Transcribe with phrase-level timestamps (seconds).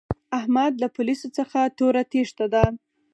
[0.39, 2.63] احمد له پوليسو څخه توره تېښته ده.